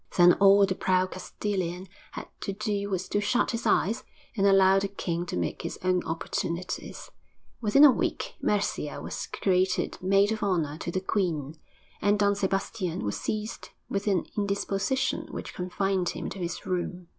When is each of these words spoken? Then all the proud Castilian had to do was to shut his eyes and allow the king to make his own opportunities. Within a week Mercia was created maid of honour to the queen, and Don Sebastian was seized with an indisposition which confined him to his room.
Then 0.17 0.33
all 0.39 0.65
the 0.65 0.73
proud 0.73 1.11
Castilian 1.11 1.87
had 2.13 2.27
to 2.39 2.53
do 2.53 2.89
was 2.89 3.07
to 3.09 3.21
shut 3.21 3.51
his 3.51 3.67
eyes 3.67 4.03
and 4.35 4.47
allow 4.47 4.79
the 4.79 4.87
king 4.87 5.27
to 5.27 5.37
make 5.37 5.61
his 5.61 5.77
own 5.83 6.03
opportunities. 6.05 7.11
Within 7.61 7.83
a 7.85 7.91
week 7.91 8.33
Mercia 8.41 8.99
was 8.99 9.27
created 9.27 10.01
maid 10.01 10.31
of 10.31 10.41
honour 10.41 10.79
to 10.79 10.89
the 10.89 11.01
queen, 11.01 11.53
and 12.01 12.17
Don 12.17 12.33
Sebastian 12.33 13.03
was 13.05 13.19
seized 13.21 13.69
with 13.89 14.07
an 14.07 14.25
indisposition 14.35 15.27
which 15.29 15.53
confined 15.53 16.09
him 16.09 16.29
to 16.31 16.39
his 16.39 16.65
room. 16.65 17.05